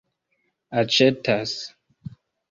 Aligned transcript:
aĉetas 0.81 1.53